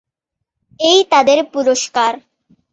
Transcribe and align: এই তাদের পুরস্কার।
এই 0.79 0.99
তাদের 1.11 1.39
পুরস্কার। 1.53 2.13